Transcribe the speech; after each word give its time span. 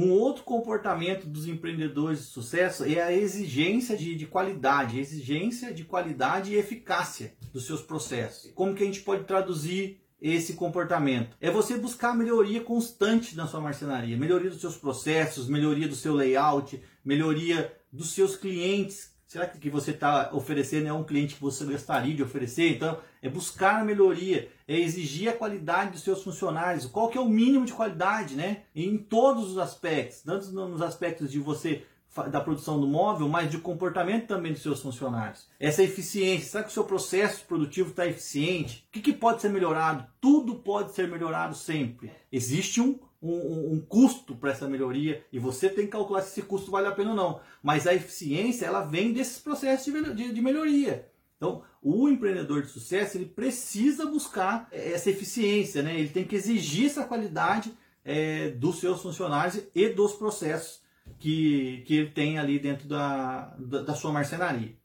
Um 0.00 0.12
outro 0.12 0.44
comportamento 0.44 1.26
dos 1.26 1.48
empreendedores 1.48 2.20
de 2.20 2.26
sucesso 2.26 2.84
é 2.84 3.02
a 3.02 3.12
exigência 3.12 3.96
de, 3.96 4.14
de 4.14 4.26
qualidade, 4.26 5.00
exigência 5.00 5.74
de 5.74 5.82
qualidade 5.82 6.52
e 6.52 6.56
eficácia 6.56 7.34
dos 7.52 7.66
seus 7.66 7.82
processos. 7.82 8.52
Como 8.52 8.76
que 8.76 8.84
a 8.84 8.86
gente 8.86 9.00
pode 9.00 9.24
traduzir 9.24 10.00
esse 10.22 10.52
comportamento? 10.52 11.36
É 11.40 11.50
você 11.50 11.76
buscar 11.76 12.14
melhoria 12.14 12.60
constante 12.60 13.34
na 13.34 13.48
sua 13.48 13.60
marcenaria, 13.60 14.16
melhoria 14.16 14.50
dos 14.50 14.60
seus 14.60 14.76
processos, 14.76 15.48
melhoria 15.48 15.88
do 15.88 15.96
seu 15.96 16.14
layout, 16.14 16.80
melhoria 17.04 17.76
dos 17.92 18.12
seus 18.12 18.36
clientes. 18.36 19.17
Será 19.28 19.46
que 19.46 19.58
o 19.58 19.60
que 19.60 19.68
você 19.68 19.90
está 19.90 20.30
oferecendo 20.32 20.88
é 20.88 20.92
um 20.92 21.04
cliente 21.04 21.34
que 21.34 21.40
você 21.42 21.62
gostaria 21.66 22.14
de 22.14 22.22
oferecer? 22.22 22.76
Então, 22.76 22.98
é 23.20 23.28
buscar 23.28 23.82
a 23.82 23.84
melhoria, 23.84 24.50
é 24.66 24.74
exigir 24.74 25.28
a 25.28 25.36
qualidade 25.36 25.90
dos 25.90 26.02
seus 26.02 26.24
funcionários. 26.24 26.86
Qual 26.86 27.10
que 27.10 27.18
é 27.18 27.20
o 27.20 27.28
mínimo 27.28 27.66
de 27.66 27.74
qualidade, 27.74 28.34
né? 28.34 28.62
Em 28.74 28.96
todos 28.96 29.50
os 29.50 29.58
aspectos, 29.58 30.22
tanto 30.22 30.50
nos 30.50 30.80
aspectos 30.80 31.30
de 31.30 31.38
você 31.38 31.84
da 32.30 32.40
produção 32.40 32.80
do 32.80 32.86
móvel, 32.86 33.28
mas 33.28 33.50
de 33.50 33.58
comportamento 33.58 34.26
também 34.26 34.52
dos 34.52 34.62
seus 34.62 34.80
funcionários. 34.80 35.46
Essa 35.60 35.82
eficiência, 35.82 36.48
será 36.48 36.64
que 36.64 36.70
o 36.70 36.72
seu 36.72 36.84
processo 36.84 37.44
produtivo 37.44 37.90
está 37.90 38.06
eficiente? 38.06 38.86
O 38.88 38.92
que, 38.92 39.00
que, 39.00 39.12
pode 39.12 39.42
ser 39.42 39.50
melhorado? 39.50 40.06
Tudo 40.20 40.54
pode 40.54 40.94
ser 40.94 41.06
melhorado 41.06 41.54
sempre. 41.54 42.10
Existe 42.32 42.80
um, 42.80 42.98
um, 43.22 43.74
um 43.74 43.80
custo 43.80 44.36
para 44.36 44.50
essa 44.50 44.68
melhoria 44.68 45.24
e 45.32 45.38
você 45.38 45.68
tem 45.68 45.86
que 45.86 45.92
calcular 45.92 46.22
se 46.22 46.40
esse 46.40 46.42
custo 46.42 46.70
vale 46.70 46.86
a 46.86 46.92
pena 46.92 47.10
ou 47.10 47.16
não. 47.16 47.40
Mas 47.62 47.86
a 47.86 47.94
eficiência 47.94 48.66
ela 48.66 48.84
vem 48.84 49.12
desses 49.12 49.38
processos 49.38 49.92
de, 49.92 50.14
de, 50.14 50.32
de 50.32 50.40
melhoria. 50.40 51.08
Então, 51.36 51.62
o 51.82 52.08
empreendedor 52.08 52.62
de 52.62 52.68
sucesso 52.68 53.16
ele 53.16 53.26
precisa 53.26 54.06
buscar 54.06 54.68
essa 54.72 55.10
eficiência, 55.10 55.82
né? 55.82 55.98
ele 55.98 56.08
tem 56.08 56.24
que 56.24 56.34
exigir 56.34 56.86
essa 56.86 57.04
qualidade 57.04 57.72
é, 58.04 58.50
dos 58.50 58.80
seus 58.80 59.00
funcionários 59.00 59.62
e 59.74 59.88
dos 59.88 60.14
processos 60.14 60.80
que, 61.18 61.82
que 61.86 61.94
ele 61.94 62.10
tem 62.10 62.38
ali 62.38 62.58
dentro 62.58 62.88
da, 62.88 63.54
da, 63.58 63.82
da 63.82 63.94
sua 63.94 64.12
marcenaria. 64.12 64.76